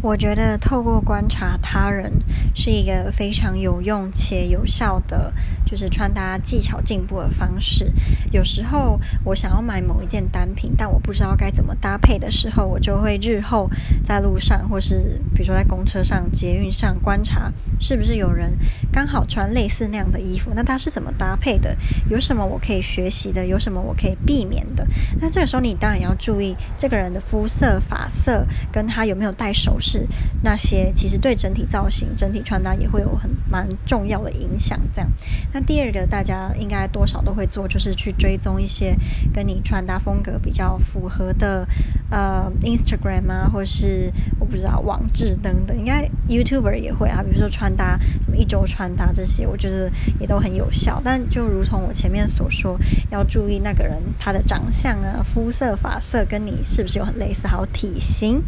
[0.00, 2.12] 我觉得透过观察他人
[2.54, 5.32] 是一个非常有用且有效的，
[5.68, 7.92] 就是穿搭技巧进步的方式。
[8.32, 13.68] 有时候我想要买某一件单品，但我不知道该怎么搭配的时候，我就会日后
[14.02, 18.56] 在路上，或是比如说在公车上、捷运上观察，是不是有人
[18.90, 21.76] 刚好穿类似那样的衣服，那他是怎么搭配的？
[22.08, 23.44] 有什么我可以学习的？
[23.44, 24.86] 有什么我可以避免的？
[25.20, 30.06] 那这个时候你当然要注意这个人的肤色、发色，跟他有没有戴首饰。
[30.42, 34.78] 那些其实对整体造型、整体穿搭也会有很蛮重要的影响。
[34.92, 35.10] 这样，
[35.58, 38.96] 那第二个大家应该多少都会做，就是去追踪一些
[39.34, 41.66] 跟你穿搭风格比较符合的
[42.12, 44.08] 呃 Instagram 啊，或是
[44.38, 49.90] 我不知道网志等等，应该 YouTuber 也会啊，比如说穿搭什么一周穿搭这些，我觉得
[50.20, 51.02] 也都很有效。
[51.04, 52.78] 但就如同我前面所说，
[53.10, 58.40] 要注意那个人他的长相啊、肤色、发色跟你是不是有很类似，还有体型。